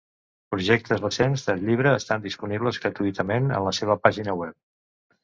[0.53, 4.57] Projectes recents del llibre estan disponibles gratuïtament en la seva pàgina web.